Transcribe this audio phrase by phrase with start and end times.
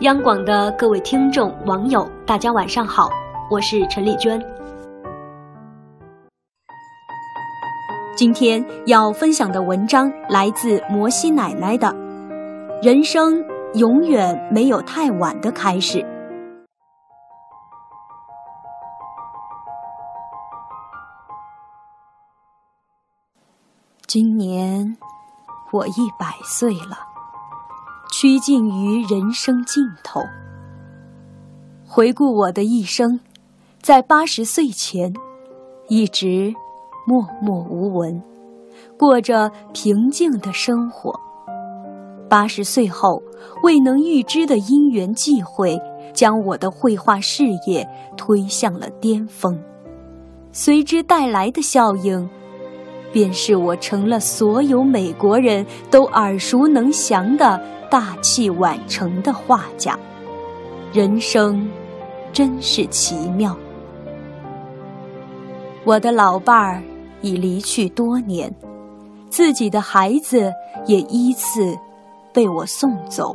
[0.00, 3.08] 央广的各位听众、网友，大家晚上好，
[3.50, 4.38] 我是陈丽娟。
[8.14, 11.88] 今天要分享的文章来自摩西奶奶的
[12.84, 15.98] 《人生永远没有太晚的开始》。
[24.06, 24.94] 今年
[25.72, 27.05] 我一百岁了。
[28.18, 30.22] 趋近于人生尽头。
[31.86, 33.20] 回顾我的一生，
[33.82, 35.12] 在八十岁前，
[35.88, 36.54] 一直
[37.06, 38.22] 默默无闻，
[38.98, 41.12] 过着平静的生活。
[42.26, 43.22] 八十岁后，
[43.62, 45.78] 未能预知的因缘际会，
[46.14, 49.62] 将我的绘画事业推向了巅峰。
[50.52, 52.26] 随之带来的效应，
[53.16, 57.58] 便是我成了所有美国人都耳熟能详的。
[57.88, 59.98] 大器晚成的画家，
[60.92, 61.66] 人生
[62.30, 63.56] 真是奇妙。
[65.84, 66.82] 我的老伴儿
[67.22, 68.52] 已离去多年，
[69.30, 70.52] 自己的孩子
[70.84, 71.74] 也依次
[72.34, 73.34] 被我送走，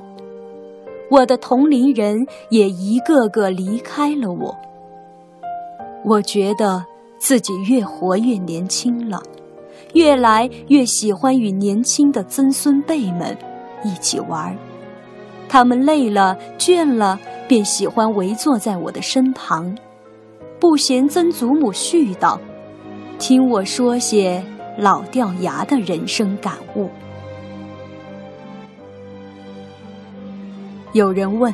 [1.09, 4.55] 我的同龄人也一个个离开了我。
[6.03, 6.85] 我觉得
[7.17, 9.23] 自己越活越年轻了，
[9.93, 13.37] 越来越喜欢与年轻的曾孙辈们。
[13.83, 14.55] 一起玩
[15.49, 19.75] 他们累了倦了，便喜欢围坐在我的身旁，
[20.59, 22.37] 不嫌曾祖母絮叨，
[23.17, 24.41] 听我说些
[24.77, 26.89] 老掉牙的人生感悟。
[30.93, 31.53] 有人问：“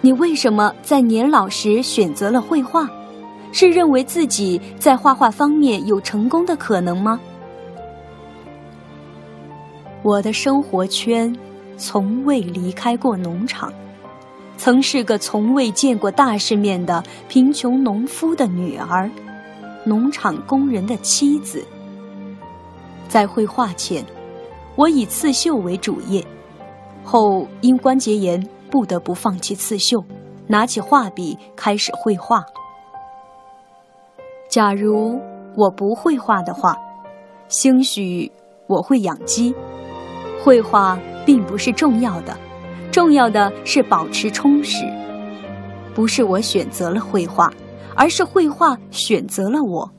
[0.00, 2.88] 你为什么在年老时选择了绘画？
[3.54, 7.20] 是认为自己在画画方面有成功的可能吗？”
[10.02, 11.34] 我的生活圈
[11.78, 13.72] 从未离开过农场，
[14.58, 19.08] 曾是个从未见过大世面的贫穷农夫的女儿，
[19.84, 21.64] 农场工人的妻子。
[23.08, 24.04] 在绘画前，
[24.74, 26.26] 我以刺绣为主业，
[27.04, 30.04] 后因关节炎不得不放弃刺绣，
[30.48, 32.44] 拿起画笔开始绘画。
[34.54, 35.20] 假如
[35.56, 36.78] 我不会画的话，
[37.48, 38.30] 兴许
[38.68, 39.52] 我会养鸡。
[40.44, 42.36] 绘画并不是重要的，
[42.92, 44.84] 重要的是保持充实。
[45.92, 47.52] 不是我选择了绘画，
[47.96, 49.90] 而是绘画选择了我。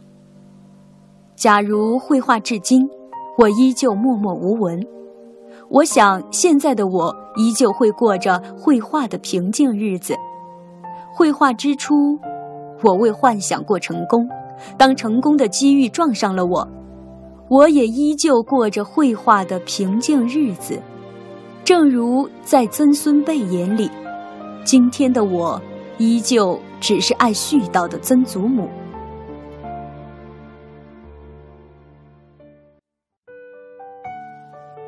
[1.36, 2.90] 假如绘画至今，
[3.38, 4.82] 我依旧默默无闻，
[5.68, 10.16] 我想现在的我依旧会过着绘画的平静日子。
[11.14, 12.18] 绘画之初，
[12.82, 14.26] 我未幻想过成功，
[14.78, 16.68] 当成功的机遇撞上了我。
[17.48, 20.82] 我也依旧过着绘画的平静日子，
[21.64, 23.90] 正如在曾孙辈眼里，
[24.64, 25.62] 今天的我
[26.00, 28.68] 依旧只是爱絮叨的曾祖母。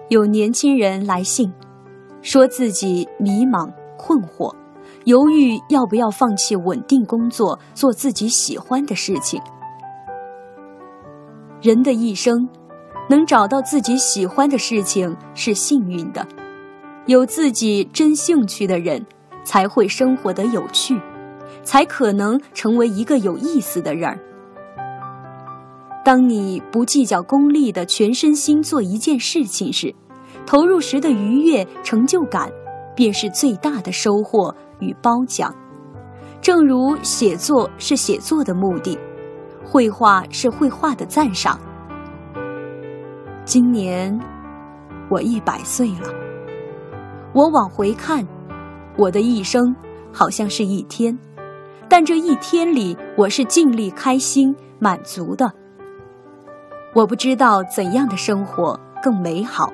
[0.10, 1.54] 有年轻人来信，
[2.22, 4.56] 说自己迷茫困惑，
[5.04, 9.40] 犹豫要不要放弃稳定工作，做自己喜欢的事情。
[11.62, 12.48] 人的一生，
[13.10, 16.26] 能找到自己喜欢的事情是幸运的。
[17.08, 19.04] 有自己真兴趣的人，
[19.44, 21.00] 才会生活得有趣，
[21.64, 24.20] 才可能成为一个有意思的人儿。
[26.06, 29.94] 当你不计较功利的全身心做一件事情时，
[30.46, 32.52] 投入时的愉悦、成就感，
[32.96, 35.54] 便是最大的收获与褒奖。
[36.40, 38.98] 正如写作是写作的目的。
[39.70, 41.60] 绘画是绘画的赞赏。
[43.44, 44.18] 今年
[45.10, 46.10] 我一百岁了，
[47.34, 48.26] 我往回看，
[48.96, 49.76] 我的一生
[50.14, 51.20] 好像是一天，
[51.90, 55.52] 但这一天里我是尽力开心满足的。
[56.94, 59.74] 我不知道怎样的生活更美好，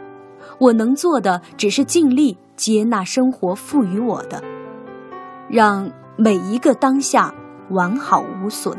[0.58, 4.42] 我能做的只是尽力接纳生活赋予我的，
[5.48, 7.32] 让每一个当下
[7.70, 8.76] 完好无损。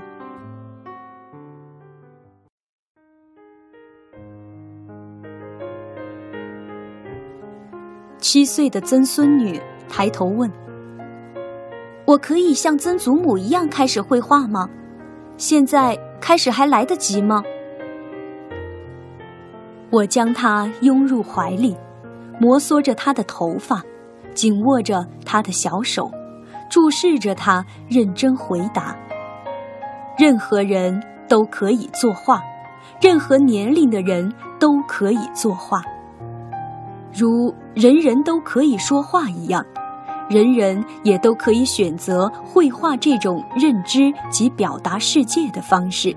[8.24, 10.50] 七岁的曾孙女抬头问
[12.06, 14.66] ：“我可以像曾祖母一样开始绘画吗？
[15.36, 17.44] 现在开始还来得及吗？”
[19.92, 21.76] 我将她拥入怀里，
[22.40, 23.82] 摩挲着她的头发，
[24.32, 26.10] 紧握着她的小手，
[26.70, 28.96] 注视着她，认真回答
[30.16, 30.98] ：“任何人
[31.28, 32.42] 都可以作画，
[33.02, 35.82] 任何年龄的人都可以作画。”
[37.16, 39.64] 如人人都可以说话一样，
[40.28, 46.14] 人人也都可以选择绘画这种认知及表达世界的方式。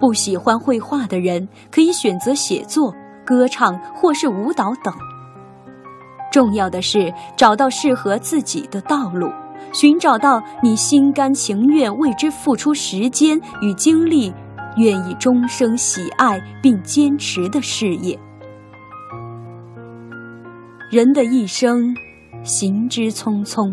[0.00, 2.92] 不喜欢绘画的人可以选择写作、
[3.24, 4.92] 歌唱或是舞蹈等。
[6.32, 9.30] 重要的是找到适合自己的道路，
[9.72, 14.32] 寻找到你心甘情愿为之付出时间与精力，
[14.76, 18.18] 愿意终生喜爱并坚持的事业。
[20.90, 21.94] 人的一生，
[22.42, 23.72] 行之匆匆，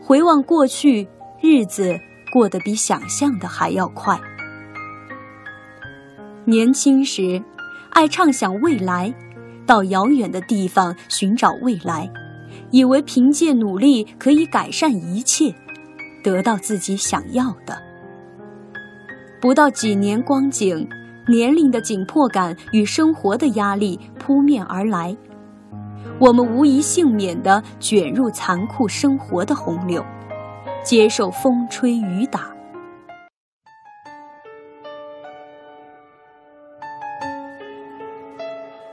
[0.00, 1.06] 回望过去，
[1.42, 1.94] 日子
[2.32, 4.18] 过得比想象的还要快。
[6.46, 7.42] 年轻时，
[7.90, 9.12] 爱畅想未来，
[9.66, 12.10] 到遥远的地方寻找未来，
[12.70, 15.54] 以为凭借努力可以改善一切，
[16.24, 17.76] 得到自己想要的。
[19.38, 20.88] 不到几年光景，
[21.28, 25.14] 年龄的紧迫感与生活的压力扑面而来，
[26.18, 30.02] 我们无一幸免地卷入残酷生活的洪流，
[30.82, 32.50] 接受风吹雨打。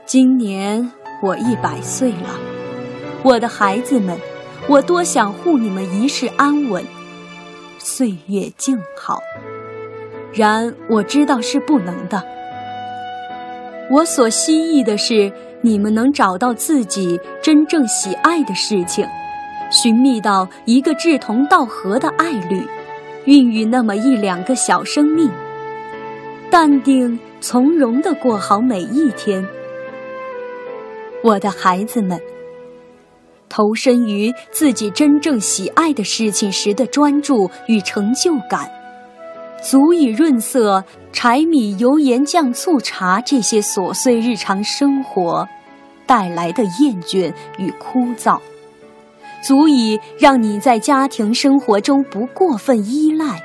[0.04, 0.92] 今年
[1.22, 2.28] 我一百岁了，
[3.22, 4.18] 我的孩子们，
[4.68, 6.84] 我多想护你们一世安稳，
[7.78, 9.18] 岁月静好。
[10.34, 12.22] 然我知道是不能的。
[13.90, 19.06] 我所希冀的是你们能找到自己真正喜爱的事情，
[19.70, 22.66] 寻觅到一个志同道合的爱侣，
[23.26, 25.30] 孕育那么一两个小生命，
[26.50, 29.46] 淡定从容地过好每一天。
[31.22, 32.20] 我的孩子们，
[33.48, 38.70] 投身于自己真正喜爱的事情时的专注与成就感，
[39.64, 45.48] 足以润色柴米油盐酱醋茶这些琐碎日常生活
[46.06, 48.38] 带来的厌倦与枯燥，
[49.42, 53.40] 足以让你在家庭生活中不过分依赖，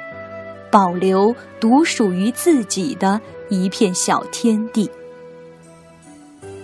[0.69, 4.91] 保留独属于自己的一片小天地。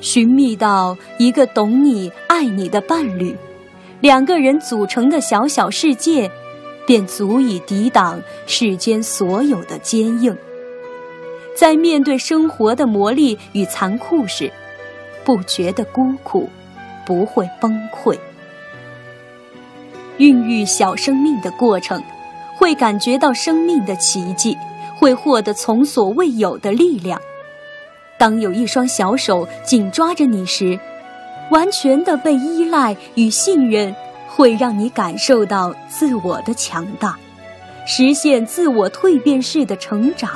[0.01, 3.33] 寻觅到一个懂你、爱你的伴侣，
[4.01, 6.29] 两个人组成的小小世界，
[6.85, 10.35] 便足以抵挡世间所有的坚硬。
[11.55, 14.51] 在面对生活的磨砺与残酷时，
[15.23, 16.49] 不觉得孤苦，
[17.05, 18.17] 不会崩溃。
[20.17, 22.01] 孕育小生命的过程，
[22.57, 24.57] 会感觉到生命的奇迹，
[24.97, 27.21] 会获得从所未有的力量。
[28.17, 30.79] 当有一双小手紧抓着你时，
[31.51, 33.93] 完全的被依赖与信任，
[34.35, 37.17] 会让你感受到自我的强大，
[37.85, 40.29] 实现自我蜕变式的成长。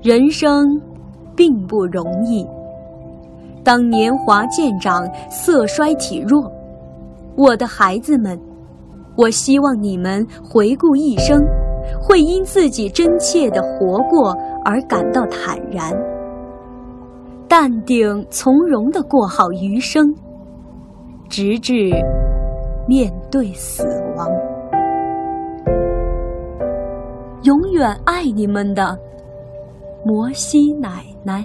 [0.00, 0.80] 人生
[1.34, 2.46] 并不容易，
[3.64, 6.48] 当年华渐长，色衰体弱，
[7.36, 8.38] 我的孩子们。
[9.16, 11.44] 我希望你们回顾一生，
[12.00, 14.30] 会因自己真切的活过
[14.64, 15.92] 而感到坦然、
[17.56, 20.12] 淡定、从容的过好余生，
[21.28, 21.72] 直至
[22.88, 23.84] 面对死
[24.16, 24.28] 亡。
[27.44, 28.98] 永远爱你们的
[30.04, 31.44] 摩西奶奶。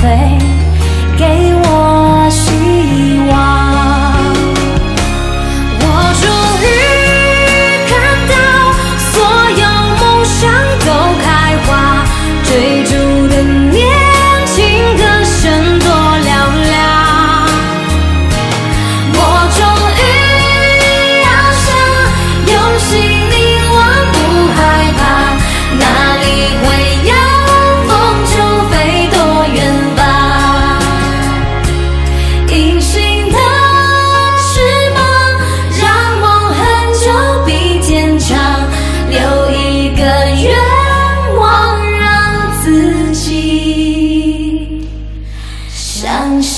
[0.00, 0.38] 飞，
[1.16, 3.57] 给我希望。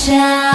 [0.01, 0.50] じ。